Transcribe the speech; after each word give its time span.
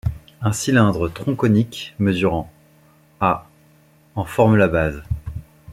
Un 0.41 0.51
cylindre 0.51 1.09
tronconique 1.13 1.93
mesurant 1.99 2.51
à 3.19 3.47
en 4.15 4.25
forme 4.25 4.55
la 4.55 4.67
base. 4.67 5.03